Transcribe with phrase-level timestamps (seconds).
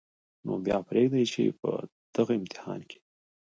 [0.45, 1.69] نو بیا پرېږدئ چې په
[2.15, 2.99] دغه امتحان کې